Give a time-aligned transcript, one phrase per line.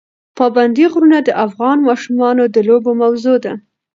[0.37, 3.53] پابندی غرونه د افغان ماشومانو د لوبو موضوع ده.